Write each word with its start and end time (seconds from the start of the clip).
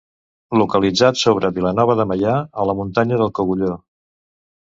Localitzat 0.59 1.19
sobre 1.23 1.51
Vilanova 1.57 1.97
de 1.99 2.07
Meià, 2.11 2.33
a 2.63 2.67
la 2.71 2.77
muntanya 2.81 3.19
del 3.23 3.31
Cogulló. 3.41 3.69